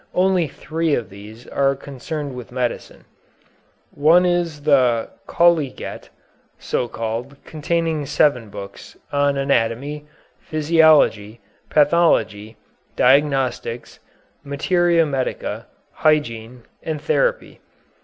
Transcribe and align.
Only 0.15 0.47
three 0.47 0.95
of 0.95 1.11
these 1.11 1.45
are 1.49 1.75
concerned 1.75 2.33
with 2.33 2.51
medicine. 2.51 3.05
One 3.91 4.25
is 4.25 4.63
the 4.63 5.11
"Colliget," 5.27 6.09
so 6.57 6.87
called, 6.87 7.37
containing 7.45 8.07
seven 8.07 8.49
books, 8.49 8.97
on 9.13 9.37
anatomy, 9.37 10.07
physiology, 10.39 11.39
pathology, 11.69 12.57
diagnostics, 12.95 13.99
materia 14.43 15.05
medica, 15.05 15.67
hygiene, 15.91 16.63
and 16.81 16.99
therapy. 16.99 17.61